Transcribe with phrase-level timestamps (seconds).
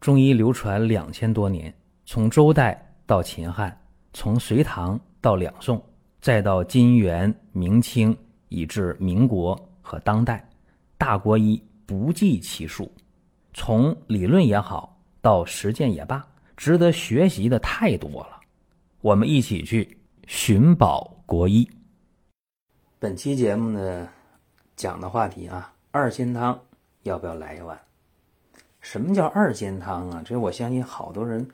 [0.00, 1.74] 中医流传两千多年，
[2.06, 3.76] 从周代到秦汉，
[4.12, 5.82] 从隋唐到两宋，
[6.20, 8.16] 再到金元明清，
[8.48, 10.48] 以至民国和当代，
[10.96, 12.90] 大国医不计其数。
[13.52, 16.24] 从理论也好，到实践也罢，
[16.56, 18.38] 值得学习的太多了。
[19.00, 21.68] 我们一起去寻宝国医。
[23.00, 24.08] 本期节目呢，
[24.76, 26.56] 讲的话题啊，二仙汤
[27.02, 27.76] 要不要来一碗？
[28.80, 30.22] 什么叫二煎汤啊？
[30.24, 31.46] 这我相信好多人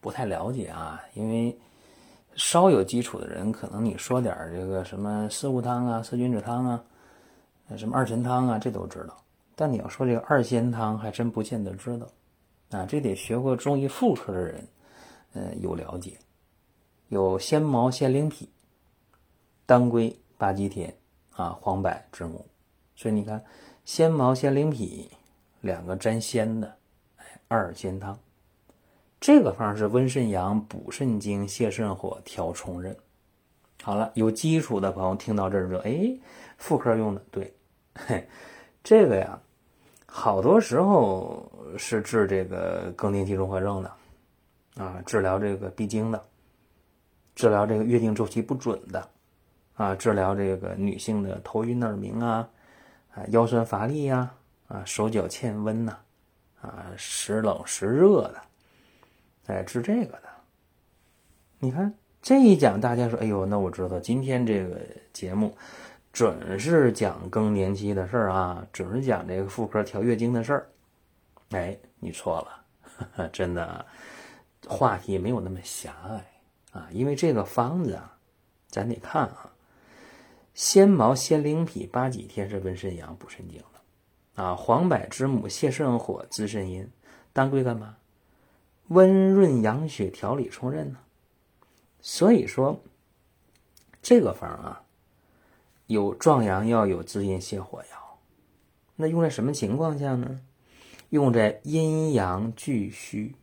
[0.00, 1.56] 不太了解啊，因为
[2.34, 6.84] 稍有基础的人，可能你说点这个什么四物汤啊、四君子汤啊、
[7.76, 9.16] 什么二神汤啊，这都知道。
[9.54, 12.08] 但你要说这个二仙汤，还真不见得知道
[12.70, 12.86] 啊。
[12.86, 14.68] 这得学过中医妇科的人，
[15.34, 16.18] 呃，有了解。
[17.08, 18.48] 有仙茅、仙灵脾、
[19.66, 20.94] 当归、八戟天
[21.34, 22.46] 啊、黄柏、知母。
[22.94, 23.44] 所以你看，
[23.84, 25.10] 仙茅、仙灵脾
[25.60, 26.72] 两个沾仙的，
[27.52, 28.16] 二仙汤。
[29.20, 32.96] 这个方是温肾阳、补肾精、泻肾火、调冲任。
[33.82, 36.16] 好了，有基础的朋友听到这儿说：“哎，
[36.58, 37.52] 妇科用的对，
[37.94, 38.24] 嘿，
[38.84, 39.36] 这个呀。”
[40.06, 43.92] 好多时候是治这个更年期综合症的，
[44.76, 46.22] 啊，治疗这个闭经的，
[47.34, 49.08] 治疗这个月经周期不准的，
[49.74, 52.48] 啊，治疗这个女性的头晕耳鸣啊，
[53.14, 54.32] 啊，腰酸乏力呀，
[54.66, 56.02] 啊，手脚欠温呐，啊，
[56.60, 58.42] 啊时冷时热的，
[59.46, 60.28] 哎，治这个的。
[61.58, 64.80] 你看这一讲，大家说，哎呦，那我知道今天这个
[65.12, 65.56] 节目。
[66.12, 70.68] 准是讲更年期的事儿啊，准是讲这个妇科调月经的事儿。
[71.50, 73.86] 哎，你错了， 真的，
[74.66, 76.32] 话题没有那么狭隘
[76.72, 76.88] 啊。
[76.90, 78.18] 因为这个方子啊，
[78.66, 79.52] 咱得看啊，
[80.52, 83.79] 仙茅、仙灵脾、八戟天是温肾阳、补肾精的
[84.40, 84.54] 啊。
[84.54, 86.88] 黄柏、知母泻肾火、滋肾阴。
[87.32, 87.96] 当归干嘛？
[88.88, 90.98] 温润养血、调理冲任呢。
[92.00, 92.80] 所以说，
[94.00, 94.82] 这个方啊。
[95.86, 98.18] 有壮阳药，有滋阴泻火药，
[98.94, 100.40] 那用在什么情况下呢？
[101.08, 103.34] 用在阴阳俱虚，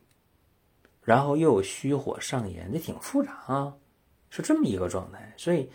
[1.01, 3.75] 然后又有虚火上炎，这挺复杂啊，
[4.29, 5.33] 是这么一个状态。
[5.35, 5.69] 所以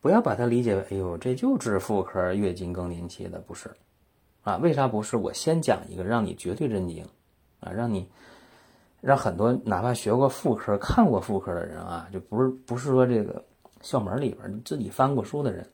[0.00, 3.70] 不要把它理解为，哎呦，这就治妇科月经更年期的，不是
[4.46, 4.56] 啊？
[4.58, 5.16] 为啥不是？
[5.16, 7.04] 我先讲一个，让你绝对震惊
[7.58, 8.06] 啊，让你
[9.00, 13.44] 让很多哪怕学过妇科、看过妇科的人啊，就不是不是说这个
[13.80, 15.66] 校门里边自己翻过书的人。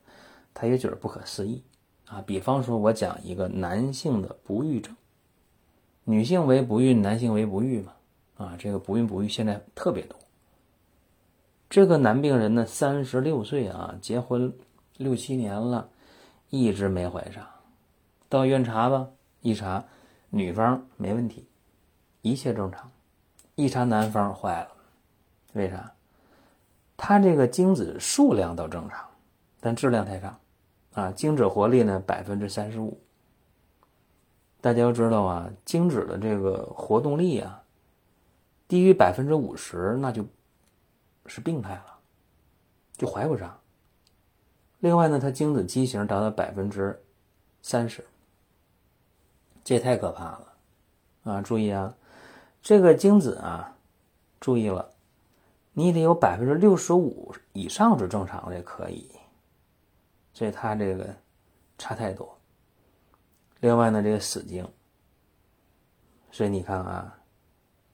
[0.54, 1.62] 他也觉得不可思议
[2.08, 2.22] 啊！
[2.26, 4.94] 比方说，我讲一个男性的不育症，
[6.04, 7.92] 女性为不孕，男性为不育嘛。
[8.38, 10.18] 啊，这个不孕不育现在特别多。
[11.70, 14.52] 这个男病人呢，三十六岁啊，结婚
[14.98, 15.88] 六七年了，
[16.50, 17.46] 一直没怀上。
[18.32, 19.10] 到医院查吧，
[19.42, 19.84] 一查
[20.30, 21.46] 女方没问题，
[22.22, 22.90] 一切正常。
[23.56, 24.68] 一查男方坏了，
[25.52, 25.92] 为啥？
[26.96, 29.06] 他这个精子数量倒正常，
[29.60, 30.38] 但质量太差。
[30.94, 32.98] 啊，精子活力呢百分之三十五。
[34.62, 37.62] 大家要知道啊，精子的这个活动力啊，
[38.66, 40.24] 低于百分之五十，那就
[41.26, 41.98] 是病态了，
[42.96, 43.60] 就怀不上。
[44.78, 46.98] 另外呢，它精子畸形达到百分之
[47.60, 48.02] 三十，
[49.64, 50.52] 这也太可怕了
[51.24, 51.40] 啊！
[51.40, 51.94] 注意啊，
[52.62, 53.76] 这个精子啊，
[54.40, 54.92] 注意了，
[55.72, 59.10] 你得有百分之六十五以上是正常的可以。
[60.34, 61.14] 所以它这个
[61.78, 62.38] 差太多。
[63.60, 64.66] 另外呢，这个死精，
[66.30, 67.16] 所以你看啊，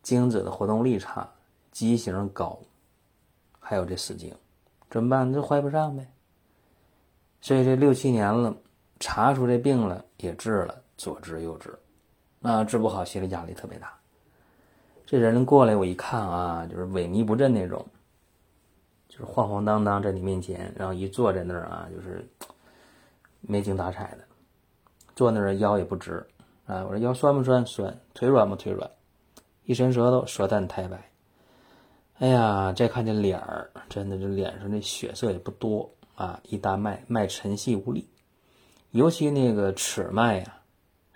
[0.03, 1.29] 精子的活动力差，
[1.73, 2.59] 畸形高，
[3.61, 4.35] 还有这死精，
[4.89, 5.31] 怎么办？
[5.31, 6.11] 这怀不上呗。
[7.41, 8.57] 所以这六七年了，
[8.99, 11.75] 查出这病了，也治了，左治右治，
[12.39, 13.99] 那治不好，心理压力特别大。
[15.07, 17.87] 这人过来，我一看啊，就是萎靡不振那种。
[19.09, 22.29] 就是晃晃荡荡在你面前，然后一坐在那儿啊，就是
[23.41, 24.25] 没精打采的，
[25.17, 26.25] 坐那儿腰也不直
[26.67, 26.85] 啊。
[26.85, 27.65] 我说腰酸不酸？
[27.65, 27.99] 酸。
[28.13, 28.89] 腿软不腿软？
[29.65, 31.11] 一伸舌头，舌淡苔白。
[32.19, 38.09] 哎呀，再看见脸儿，真的这脸上的血色也不多啊，一大脉，脉沉细无力，
[38.91, 40.58] 尤其那个尺脉呀，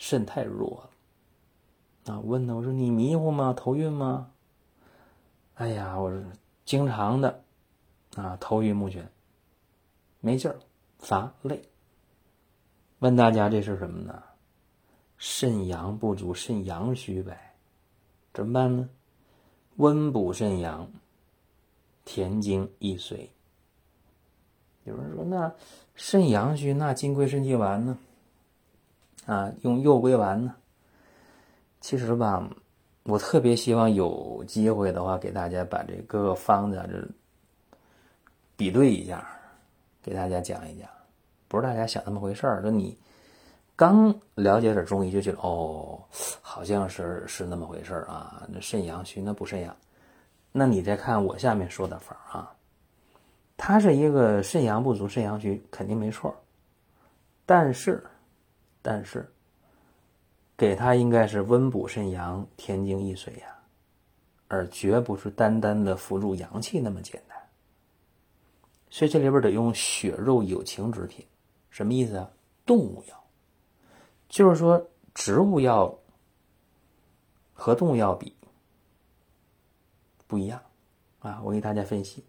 [0.02, 2.12] 肾太弱了。
[2.12, 3.54] 啊，问他，我说你迷糊吗？
[3.56, 4.32] 头晕吗？
[5.54, 6.20] 哎呀，我说
[6.64, 7.44] 经常的。
[8.16, 9.04] 啊，头晕目眩，
[10.18, 10.58] 没劲儿，
[10.98, 11.62] 乏累。
[12.98, 14.20] 问大家这是什么呢？
[15.18, 17.54] 肾阳不足，肾阳虚呗，
[18.34, 18.90] 怎么办呢？
[19.76, 20.90] 温补肾阳，
[22.04, 23.28] 填精益髓。
[24.82, 25.54] 有人说，那
[25.94, 27.96] 肾阳虚，那金匮肾气丸呢？
[29.26, 30.54] 啊，用右归丸呢？
[31.80, 32.48] 其实吧，
[33.04, 37.08] 我特别希望有机会的话，给大家把这各个方子这
[38.56, 39.26] 比对一下，
[40.02, 40.88] 给大家讲一讲。
[41.48, 42.96] 不是大家想那么回事儿，说你
[43.76, 46.00] 刚了解点中医就觉得哦，
[46.40, 48.46] 好像是是那么回事儿啊。
[48.48, 49.76] 那肾阳虚，那不肾阳。
[50.52, 52.54] 那你再看我下面说的法啊，
[53.56, 56.34] 它是一个肾阳不足、肾阳虚，肯定没错。
[57.44, 58.02] 但是，
[58.82, 59.32] 但是。
[60.54, 63.58] 给他应该是温补肾阳、填精益水呀，
[64.46, 67.36] 而绝不是单单的辅助阳气那么简单。
[68.88, 71.26] 所以这里边得用血肉有情之品，
[71.68, 72.30] 什么意思啊？
[72.64, 73.24] 动物药，
[74.28, 75.98] 就是说植物药
[77.54, 78.36] 和动物药比
[80.28, 80.62] 不一样
[81.18, 81.40] 啊。
[81.42, 82.24] 我给大家分析：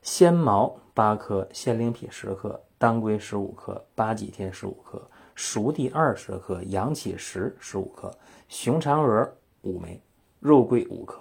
[0.00, 5.06] 鲜毛八克，鲜灵脾十克，当归十五克，八戟天十五克。
[5.34, 8.16] 熟地二十克，阳起石十五克，
[8.48, 9.32] 熊嫦娥
[9.62, 10.00] 五枚，
[10.40, 11.20] 肉桂五克。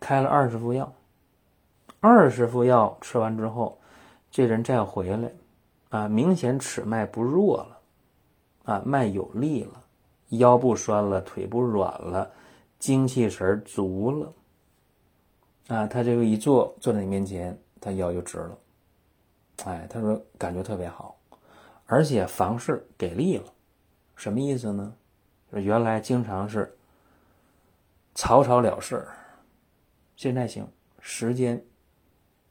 [0.00, 0.92] 开了二十副药，
[2.00, 3.78] 二十副药吃完之后，
[4.30, 5.32] 这人再回来，
[5.88, 7.78] 啊，明显尺脉不弱了，
[8.64, 9.82] 啊，脉有力了，
[10.28, 12.30] 腰不酸了，腿不软了，
[12.78, 14.32] 精气神足了，
[15.66, 18.58] 啊，他这个一坐坐在你面前，他腰就直了，
[19.64, 21.17] 哎，他说感觉特别好。
[21.90, 23.44] 而且房事给力了，
[24.14, 24.94] 什么意思呢？
[25.52, 26.76] 原来经常是
[28.14, 29.08] 草草了事，
[30.14, 30.68] 现在行
[31.00, 31.64] 时间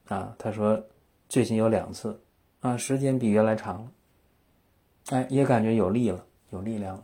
[0.07, 0.35] 啊。
[0.39, 0.83] 他说
[1.29, 2.19] 最近有两次
[2.61, 3.91] 啊，时间比原来长了，
[5.11, 7.03] 哎，也感觉有力了，有力量了。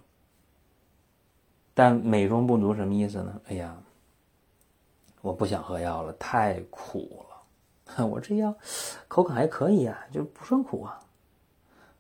[1.75, 3.41] 但美中不足什么意思呢？
[3.49, 3.77] 哎呀，
[5.21, 8.03] 我不想喝药了，太苦了。
[8.09, 8.55] 我这药
[9.07, 10.99] 口感还可以啊，就不算苦啊。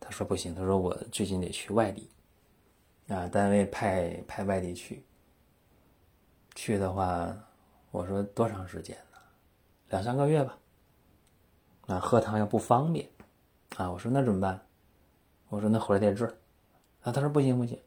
[0.03, 2.09] 他说不行，他说我最近得去外地，
[3.07, 5.05] 啊，单位派派外地去。
[6.55, 7.33] 去的话，
[7.89, 9.17] 我说多长时间呢？
[9.87, 10.57] 两三个月吧。
[11.87, 13.07] 啊，喝汤又不方便，
[13.77, 14.61] 啊，我说那怎么办？
[15.47, 16.25] 我说那回来得治，
[17.01, 17.79] 啊，他说不行不行，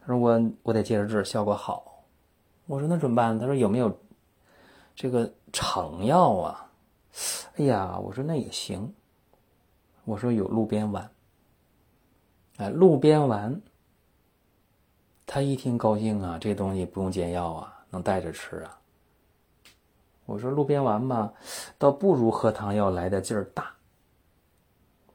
[0.00, 2.04] 他说我我得接着治，效果好。
[2.66, 3.38] 我说那怎么办？
[3.38, 3.98] 他说有没有
[4.94, 6.70] 这个成药啊？
[7.56, 8.94] 哎呀，我说那也行。
[10.04, 11.10] 我说有路边丸。
[12.56, 13.60] 哎，路边丸，
[15.26, 18.78] 他一听高兴啊，这东西不用煎药啊，能带着吃啊。
[20.24, 21.32] 我说路边丸吧，
[21.76, 23.74] 倒不如喝汤药来的劲儿大。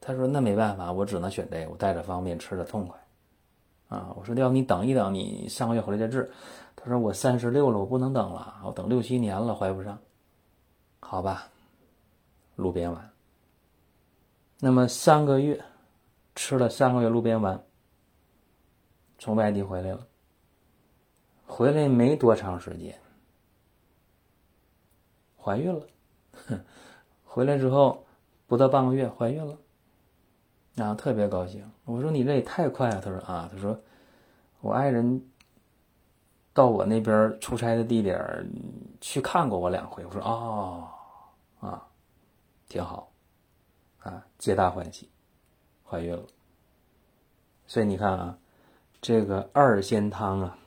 [0.02, 3.00] 他说那没办法，我只能选这个，我带着方便，吃的痛快。
[3.88, 6.30] 啊，我说要不你等一等，你上个月回来再治。
[6.76, 9.98] 他说我三十六了，我不能等了，我等六七年了怀不上。
[11.00, 11.48] 好吧，
[12.58, 13.10] 路边丸。
[14.60, 15.64] 那么三个月。
[16.42, 17.62] 吃了三个月路边丸，
[19.18, 20.08] 从外地回来了。
[21.46, 22.98] 回来没多长时间，
[25.38, 25.86] 怀孕了。
[27.26, 28.06] 回来之后
[28.48, 29.58] 不到半个月怀孕了，
[30.78, 31.70] 啊，特别高兴。
[31.84, 33.02] 我说你这也太快了。
[33.02, 33.78] 他说啊，他说
[34.62, 35.22] 我爱人
[36.54, 38.50] 到我那边出差的地点
[39.02, 40.06] 去看过我两回。
[40.06, 40.90] 我说哦，
[41.60, 41.86] 啊，
[42.70, 43.12] 挺好，
[44.00, 45.10] 啊，皆大欢喜。
[45.90, 46.24] 怀孕了，
[47.66, 48.38] 所以你看啊，
[49.02, 50.58] 这个二仙汤啊，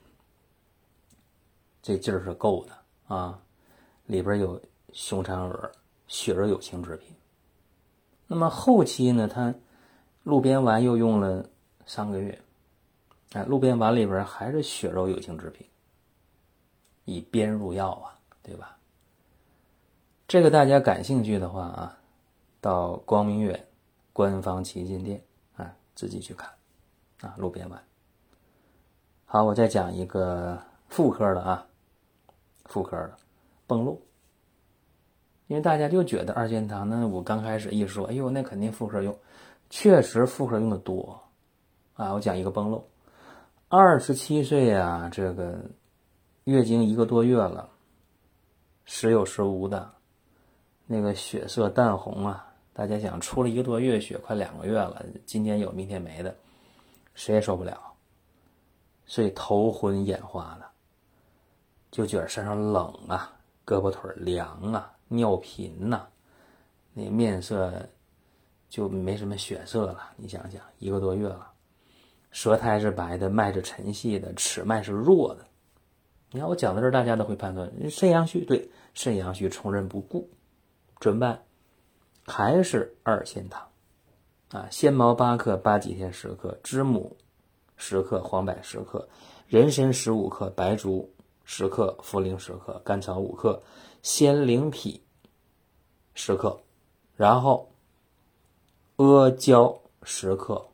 [1.81, 3.41] 这劲儿是够的啊，
[4.07, 4.61] 里边有
[4.93, 5.71] 熊嫦娥，
[6.09, 7.15] 血肉有情之品。
[8.27, 9.55] 那么后期呢，他
[10.25, 11.49] 鹿鞭丸又用了
[11.87, 12.43] 三个月，
[13.35, 15.65] 哎，鹿鞭丸里边还是血肉有情之品，
[17.05, 18.77] 以鞭入药啊，对吧？
[20.27, 21.99] 这个大家感兴趣的话啊，
[22.61, 23.69] 到光明远。
[24.13, 25.23] 官方旗舰店
[25.57, 26.51] 啊，自己去看
[27.21, 27.83] 啊，路边丸。
[29.25, 31.67] 好，我再讲一个妇科的啊，
[32.67, 33.17] 妇科的
[33.67, 33.99] 崩漏。
[35.49, 39.15] 因为大家就觉得二仙堂呢我刚开始一说，哎呦，那肯定妇科用，
[39.71, 41.21] 确实妇科用的多
[41.95, 42.13] 啊。
[42.13, 42.87] 我讲一个崩漏，
[43.69, 45.59] 二十七岁呀，这个
[46.45, 47.69] 月经一个多月了，
[48.85, 49.91] 时有时无的，
[50.87, 52.52] 那个血色淡红啊。
[52.75, 56.35] 大家想出了一个多月血，快两个月了，今天有明天没的，
[57.15, 57.79] 谁也受不了，
[59.05, 60.67] 所以头昏眼花的，
[61.91, 63.31] 就觉得身上冷啊，
[63.67, 66.07] 胳膊腿凉啊，尿频呐，
[66.95, 67.73] 那面色
[68.71, 70.11] 就没什么血色了。
[70.17, 71.53] 你想想，一个多月了，
[72.31, 75.47] 舌苔是白的，脉是沉细的，齿脉是弱的。
[76.31, 80.31] 你看我讲到这儿，大家都会判断肾阳虚，对，肾阳虚，重任不顾，
[80.99, 81.43] 怎么办？
[82.25, 83.69] 还是二仙汤，
[84.51, 87.17] 啊，鲜毛八克，八戟天十克，知母
[87.77, 89.09] 十克，黄柏十克，
[89.49, 91.13] 人参十五克，白术
[91.45, 93.61] 十克，茯苓十克，甘草五克，
[94.03, 95.03] 鲜灵脾
[96.15, 96.61] 十克，
[97.17, 97.73] 然后
[98.97, 100.65] 阿胶十克，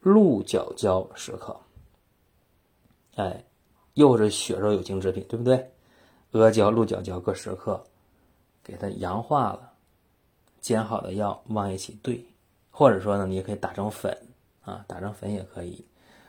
[0.00, 1.58] 鹿角胶十克。
[3.16, 3.44] 哎，
[3.94, 5.72] 又是血肉有情之品，对不对？
[6.32, 7.82] 阿胶、鹿角胶各十克，
[8.62, 9.72] 给它阳化了，
[10.68, 12.22] 煎好的药往一起兑，
[12.70, 14.14] 或者说呢，你也可以打成粉
[14.60, 15.82] 啊，打成粉也可以。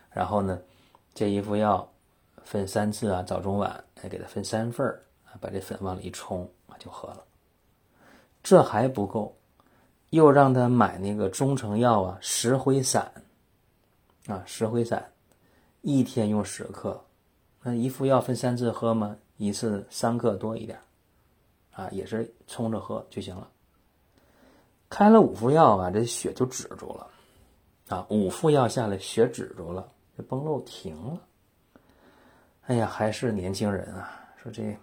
[0.10, 0.58] 然后呢，
[1.14, 1.86] 这一副药
[2.46, 7.26] 分三次啊，早中晚，哎，给它分三份儿啊，把这粉往里一冲，就喝了。
[8.42, 9.36] 这还不够，
[10.12, 13.12] 又让他买那个中成药啊，石灰散
[14.28, 15.12] 啊，石灰散。
[15.82, 17.04] 一天用十克，
[17.62, 19.18] 那一副药分三次喝吗？
[19.36, 20.80] 一次三克多一点，
[21.74, 23.46] 啊，也是冲着喝就行了。
[24.90, 27.08] 开了五副药啊，这血就止住了，
[27.90, 31.22] 啊，五副药下来血止住了，这崩漏停了。
[32.66, 34.10] 哎呀，还是年轻人啊，
[34.42, 34.76] 说这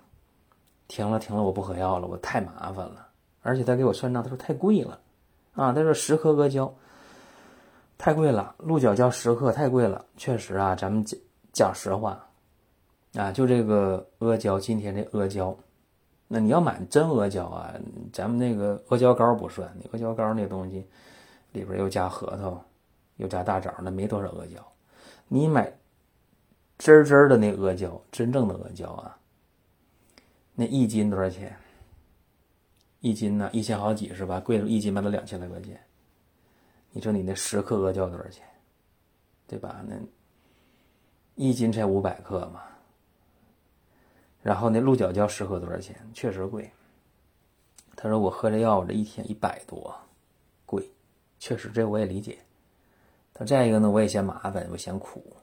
[0.89, 3.07] 停了停了，我不喝药了，我太麻烦了，
[3.43, 5.01] 而且他给我算账，他说太贵了，
[5.55, 6.73] 啊，他说十克阿胶。
[7.99, 11.19] 太贵了，鹿角胶十克太贵了，确实啊，咱们讲
[11.55, 12.29] 讲实话，
[13.15, 15.57] 啊，就这个阿胶，今天这阿胶，
[16.29, 17.73] 那你要买真阿胶啊，
[18.13, 20.85] 咱们那个阿胶膏不算，你阿胶膏那东西
[21.53, 22.65] 里边又加核桃，
[23.17, 24.67] 又加大枣，那没多少阿胶。
[25.29, 25.73] 你买
[26.79, 29.17] 真真的那阿胶，真正的阿胶啊，
[30.55, 31.57] 那一斤多少钱？
[33.01, 34.41] 一斤呢，一千好几是吧？
[34.41, 35.81] 贵了一斤卖到两千来块钱。
[36.91, 38.45] 你说你那十克阿胶多少钱？
[39.47, 39.85] 对吧？
[39.87, 39.95] 那
[41.37, 42.63] 一斤才五百克嘛。
[44.47, 45.97] 然后那鹿角胶十克多少钱？
[46.15, 46.71] 确实贵。
[47.97, 49.93] 他说我喝这药，我这一天一百多，
[50.65, 50.89] 贵。
[51.41, 52.39] 确实，这我也理解。
[53.35, 55.37] 他再一个呢，我也嫌麻烦，我嫌苦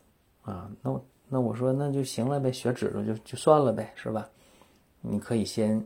[0.43, 0.72] 啊。
[0.81, 4.29] 那我那我说那就行了呗，血脂了就就算了呗，是吧？
[5.01, 5.86] 你可以先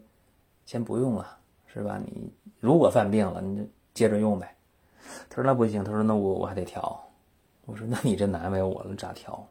[0.67, 1.99] 先不用了，是吧？
[2.05, 4.55] 你如果犯病了，你就接着用呗。
[5.27, 7.03] 他说那不行，他说那我我还得调。
[7.65, 9.43] 我说那你这难为我了，咋调？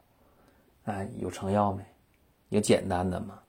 [0.85, 1.85] 哎，有成药没？
[2.51, 3.41] 有简单的吗？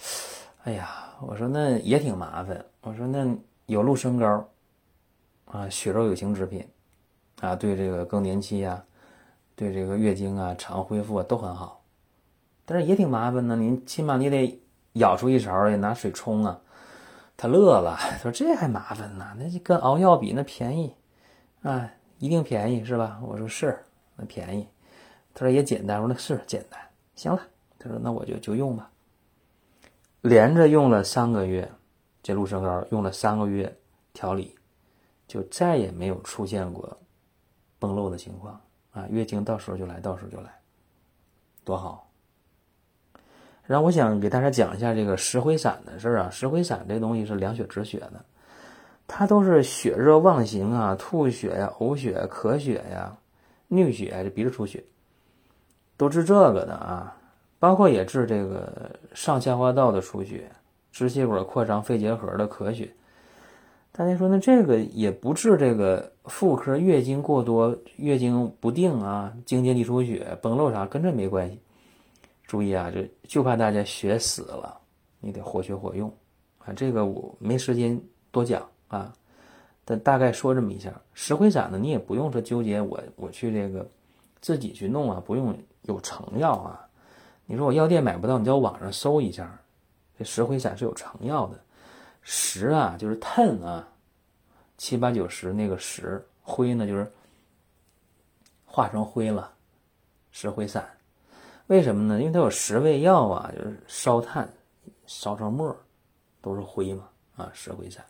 [0.64, 0.88] 哎呀，
[1.20, 2.64] 我说那也挺麻烦。
[2.82, 3.26] 我说那
[3.66, 4.48] 有鹿参膏
[5.46, 6.66] 啊，血肉有形之品
[7.40, 8.84] 啊，对这个更年期啊，
[9.56, 11.82] 对这个月经啊、肠恢复啊都很好。
[12.64, 14.60] 但是也挺麻烦的，您起码你得
[14.92, 16.60] 舀出一勺来拿水冲啊。
[17.36, 20.94] 他乐了，他 说这还麻烦呢，那就跟熬药比，那便宜。
[21.62, 23.20] 啊，一定便宜是吧？
[23.22, 23.82] 我说是，
[24.16, 24.68] 那便宜。
[25.32, 26.78] 他说也简单，我说那是简单。
[27.14, 27.40] 行了，
[27.78, 28.90] 他说那我就就用吧。
[30.22, 31.70] 连着用了三个月，
[32.22, 33.74] 这鹿参膏用了三个月
[34.12, 34.54] 调理，
[35.26, 36.98] 就再也没有出现过
[37.78, 38.60] 崩漏的情况
[38.92, 39.06] 啊！
[39.08, 40.50] 月经到时候就来，到时候就来，
[41.64, 42.06] 多好。
[43.64, 46.30] 然后我想给大家讲一下这个石灰散的事儿啊。
[46.30, 48.24] 石灰散这东西是凉血止血的。
[49.06, 53.16] 它都是血热妄行啊，吐血呀，呕血、咳血呀，
[53.70, 54.84] 衄血，这鼻子出血，
[55.96, 57.16] 都治这个的啊。
[57.60, 60.50] 包括也治这个上消化道的出血、
[60.90, 62.90] 支气管扩张、肺结核的咳血。
[63.92, 71.60] 大家说，那这个也不治这个妇科月经过多、月经不定啊，经结缔出血、崩漏啥，跟这没关系。
[72.46, 74.78] 注意啊，就就怕大家学死了，
[75.20, 76.12] 你得活学活用
[76.58, 76.72] 啊。
[76.72, 78.00] 这个我没时间
[78.30, 78.66] 多讲。
[78.88, 79.12] 啊，
[79.84, 83.88] 但大概说这么一下，石灰散呢，你也不用说纠结我我去这个
[84.40, 86.86] 自己去弄啊，不用有成药啊。
[87.50, 89.60] 你说我药店买不到，你在网上搜一下，
[90.16, 91.58] 这石灰散是有成药的。
[92.22, 93.88] 石啊，就是碳啊，
[94.78, 97.10] 七八九十那个石，灰呢就是
[98.64, 99.52] 化成灰了，
[100.30, 100.88] 石灰散。
[101.66, 102.20] 为什么呢？
[102.20, 104.48] 因为它有十味药啊，就是烧炭
[105.06, 105.76] 烧成沫
[106.40, 108.04] 都是灰嘛啊，石灰散。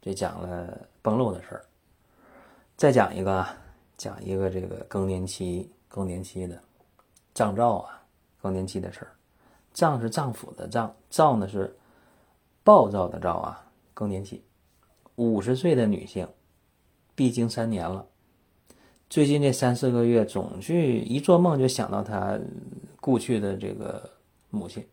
[0.00, 1.64] 这讲了崩漏的事儿，
[2.76, 3.44] 再讲一个，
[3.96, 6.62] 讲一个这个更年期更年期的
[7.34, 7.99] 脏兆啊，
[8.40, 9.12] 更年期的事儿。
[9.72, 11.76] 脏是脏腑的脏，躁呢是
[12.64, 13.66] 暴躁的躁啊。
[13.94, 14.42] 更年期，
[15.16, 16.28] 五十岁的女性，
[17.14, 18.06] 闭经三年了，
[19.08, 22.38] 最近这三四个月总去一做梦就想到她
[23.00, 24.10] 故去的这个
[24.50, 24.86] 母亲，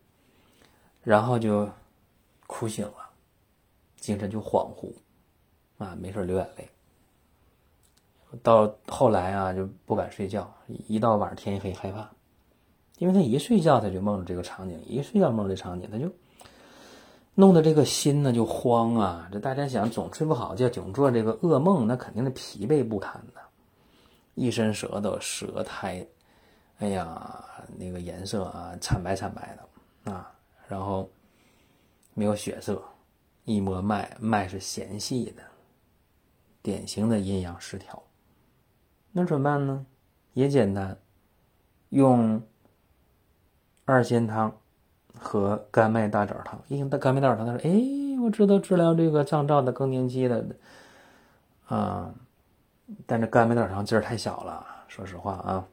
[1.02, 1.68] 然后就
[2.46, 3.10] 哭醒了。
[3.96, 4.92] 精神就恍惚，
[5.78, 6.68] 啊，没事流眼泪。
[8.42, 10.54] 到后来啊，就不敢睡觉，
[10.86, 12.08] 一到晚上天一黑害怕，
[12.98, 16.10] 因为他一睡觉他就梦着这个场景，一睡觉梦着这场景，他就
[17.34, 19.28] 弄得这个心呢就慌啊。
[19.32, 23.40] 这大家想，总睡不好觉，总做这个噩梦，那肯定是疲惫不堪的，
[24.34, 26.06] 一身舌头、舌苔，
[26.78, 27.44] 哎呀，
[27.76, 30.32] 那个颜色啊，惨白惨白的啊，
[30.66, 31.08] 然后
[32.14, 32.82] 没有血色，
[33.44, 35.42] 一摸脉，脉是弦细的，
[36.62, 38.02] 典型的阴阳失调。
[39.12, 39.86] 那怎么办呢？
[40.34, 40.96] 也简单，
[41.88, 42.40] 用
[43.90, 44.54] 二仙汤
[45.18, 46.60] 和甘麦大枣汤。
[46.68, 50.44] 一听到甘麦大枣汤，他说：“哎，我知道治疗这个脏燥的更年期的
[51.68, 52.14] 啊。”
[53.06, 55.64] 但这甘麦大枣汤劲儿太小了，说实话啊。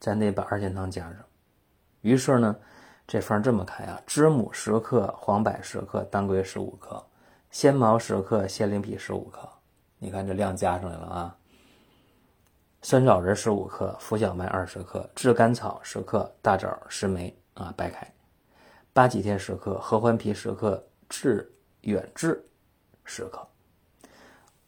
[0.00, 1.16] 咱得把二仙汤加上。
[2.00, 2.56] 于是呢，
[3.06, 7.00] 这方这么开啊：知母十克，黄柏十克，当归十五克，
[7.52, 9.48] 鲜茅十克，鲜灵脾十五克。
[9.98, 11.36] 你看这量加上来了啊。
[12.82, 18.12] 酸枣仁十五克，浮小麦二十克，炙甘草十克，大枣十枚啊，白开，
[18.92, 21.50] 八戟天十克，合欢皮十克，炙
[21.82, 22.44] 远志
[23.04, 23.46] 十克，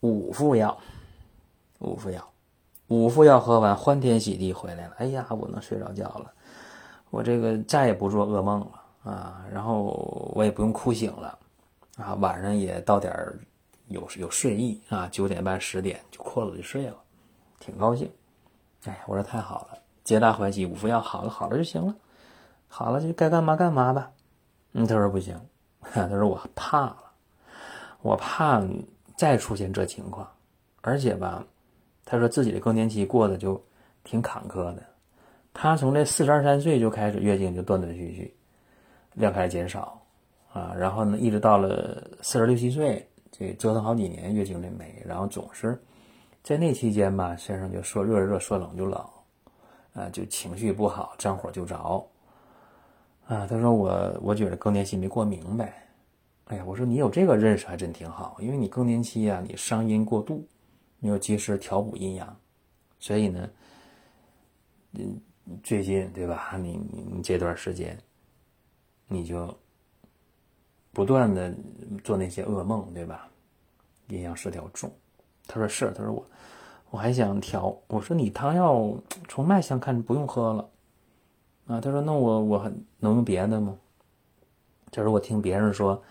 [0.00, 0.78] 五副药，
[1.80, 2.30] 五副药。
[2.88, 4.94] 五副药喝完，欢天喜地回来了。
[4.98, 6.30] 哎呀，我能睡着觉了，
[7.08, 9.44] 我这个再也不做噩梦了啊！
[9.50, 11.38] 然后我也不用哭醒了
[11.96, 13.12] 啊，晚上也到点
[13.88, 16.96] 有有睡意啊，九点半十点就困了就睡了，
[17.64, 18.10] 挺高兴。
[18.84, 20.66] 哎，我说太好了，皆大欢喜。
[20.66, 21.94] 五服药好了好了就行了，
[22.68, 24.10] 好了就该干嘛干嘛吧。
[24.72, 25.40] 嗯，他说不行，
[25.80, 26.96] 他说我怕了，
[28.02, 28.62] 我怕
[29.16, 30.28] 再出现这情况，
[30.82, 31.42] 而且吧。
[32.04, 33.58] 他说自己的更年期过得就
[34.02, 34.82] 挺坎坷的，
[35.54, 38.36] 他从这四十二三岁就开始月经就断断续续，
[39.14, 39.98] 量开始减少，
[40.52, 45.82] 啊，然后呢一直到了四十六七岁，这折腾好几年月经这没，然后总是
[46.44, 49.10] 在那期间吧，先生就说热热说冷就冷，
[49.94, 51.76] 啊，就情绪不好，沾火就着，
[53.26, 55.88] 啊，他说我我觉得更年期没过明白，
[56.44, 60.46] 哎呀，我说你有这个认识还真挺好，因为你更年期啊，你伤阴过度。
[61.00, 62.34] 没有及时调补阴阳，
[62.98, 63.50] 所以呢，
[64.92, 65.20] 嗯，
[65.62, 66.56] 最近对吧？
[66.56, 67.98] 你你你这段时间，
[69.06, 69.54] 你就
[70.92, 71.54] 不断的
[72.02, 73.28] 做那些噩梦，对吧？
[74.08, 74.90] 阴阳失调重。
[75.46, 76.26] 他说是，他说我
[76.90, 77.76] 我还想调。
[77.88, 78.94] 我说你汤药
[79.28, 80.68] 从脉象看不用喝了
[81.66, 81.80] 啊。
[81.80, 83.76] 他说那我我还能用别的吗？
[84.90, 86.02] 他说我听别人说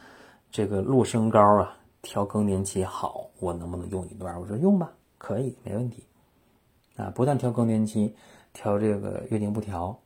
[0.52, 1.78] 这个鹿参膏啊。
[2.06, 4.38] 调更年期好，我能不能用一段？
[4.38, 6.04] 我说用吧，可以，没问题。
[6.98, 8.14] 啊，不但调更年期，
[8.52, 9.98] 调这个月经不调，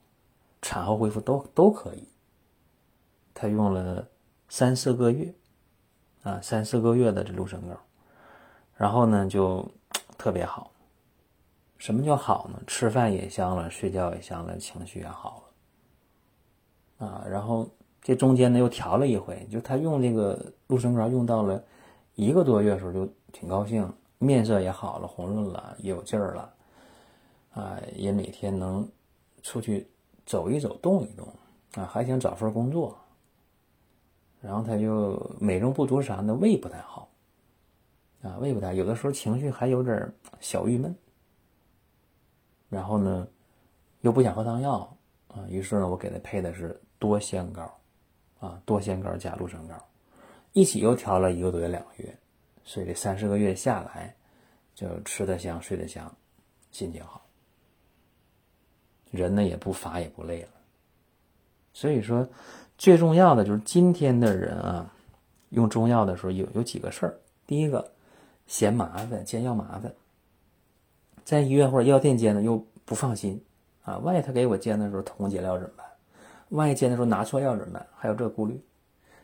[0.61, 2.07] 产后恢复都都可以。
[3.33, 4.07] 他用了
[4.47, 5.33] 三四个月，
[6.21, 7.75] 啊，三四个月的这鹿参膏，
[8.77, 9.69] 然后呢就
[10.17, 10.71] 特别好。
[11.77, 12.59] 什么叫好呢？
[12.65, 15.43] 吃饭也香了，睡觉也香了，情绪也好
[16.99, 17.07] 了。
[17.07, 17.69] 啊，然后
[18.01, 21.63] 这中间呢又调了一回，就他用这个鹿参膏用到了。
[22.15, 23.87] 一个多月时候就挺高兴，
[24.17, 26.53] 面色也好了，红润了，也有劲儿了，
[27.53, 28.89] 啊，也每天能
[29.43, 29.87] 出去
[30.25, 31.27] 走一走，动一动，
[31.75, 32.97] 啊，还想找份工作。
[34.41, 36.33] 然后他就美中不足啥呢？
[36.33, 37.07] 胃不太好，
[38.27, 40.11] 啊，胃不太，有的时候情绪还有点
[40.41, 40.93] 小郁闷。
[42.69, 43.25] 然后呢，
[44.01, 44.97] 又不想喝汤药，
[45.29, 47.79] 啊，于是呢，我给他配的是多仙膏，
[48.39, 49.75] 啊，多仙膏加鹿参膏。
[50.51, 52.17] 一起又调了一个多月、两个月，
[52.65, 54.13] 所以这三四个月下来，
[54.75, 56.13] 就吃得香、睡得香，
[56.71, 57.25] 心情好，
[59.11, 60.49] 人呢也不乏也不累了。
[61.71, 62.27] 所以说，
[62.77, 64.93] 最重要的就是今天的人啊，
[65.49, 67.17] 用中药的时候有有几个事儿。
[67.45, 67.89] 第一个，
[68.47, 69.93] 嫌麻烦，煎药麻烦，
[71.23, 73.43] 在医院或者药店煎的又不放心
[73.83, 75.85] 啊，万一他给我煎的时候偷工减料怎么办？
[76.49, 77.85] 万一煎的时候拿错药怎么办？
[77.95, 78.59] 还有这顾虑。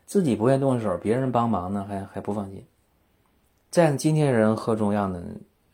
[0.05, 2.63] 自己不愿动手，别人帮忙呢，还还不放心。
[3.71, 5.23] 再今天人喝中药呢，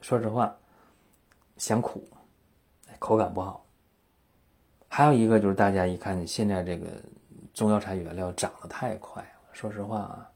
[0.01, 0.55] 说实话，
[1.57, 2.07] 嫌苦，
[2.99, 3.65] 口感不好。
[4.87, 6.85] 还有一个就是大家一看现在这个
[7.53, 10.31] 中药材原料涨得太快了，说实话啊，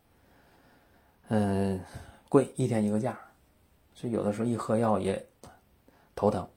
[1.29, 1.79] 嗯，
[2.33, 3.15] 贵，一天一个价，
[3.93, 5.23] 所以有的时候一喝药也
[6.15, 6.49] 头疼，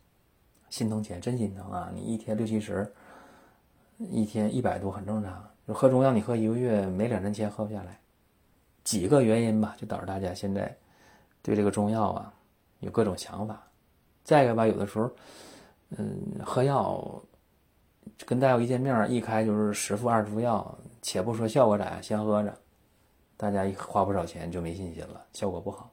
[0.71, 1.91] 心疼钱，真心疼啊！
[1.95, 2.91] 你一天六七十，
[3.99, 5.47] 一天一百多很正常。
[5.67, 8.01] 喝中药，你喝一个月没两三千喝不下来，
[8.85, 10.75] 几个原因吧，就导致大家现在
[11.43, 12.33] 对这个中药啊
[12.81, 13.63] 有各种想法。
[14.25, 15.11] 再一个吧，有的时候，
[15.91, 17.23] 嗯，喝药
[18.25, 22.59] 跟大夫一见面一开就是十副二十副药，且不说效果咋样，先喝着，
[23.37, 25.91] 大家一花不少钱就没信心了，效果不好。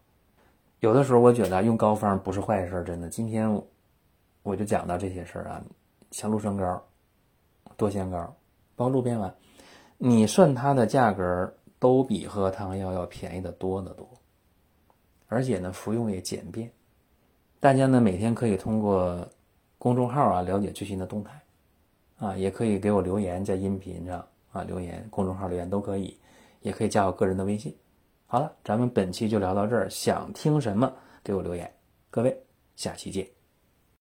[0.80, 3.10] 有的时候我觉得用膏方不是坏事，真的。
[3.10, 3.62] 今天
[4.44, 5.64] 我就讲到这些事儿啊，
[6.12, 6.84] 像鹿参膏、
[7.78, 8.36] 多仙膏，
[8.76, 9.34] 包鹿鞭丸。
[9.98, 14.08] 你算它的价格都比喝汤药要便宜的多得多，
[15.28, 16.70] 而且呢，服用也简便。
[17.60, 19.26] 大家呢每天可以通过
[19.78, 21.42] 公众号啊了解最新的动态，
[22.18, 26.18] 啊，也可以给我留言在音频上啊留言，公众号留言都可以，
[26.64, 27.74] 也可以加我个人的微信。
[28.26, 30.92] 好了，咱们本期就聊到这儿，想听什么
[31.24, 31.72] 给我留言，
[32.10, 32.36] 各位
[32.76, 33.43] 下期见。